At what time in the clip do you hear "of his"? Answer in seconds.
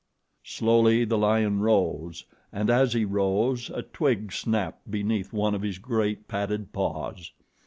5.53-5.77